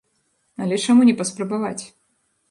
Але 0.63 0.79
чаму 0.85 1.05
не 1.09 1.13
паспрабаваць? 1.19 1.83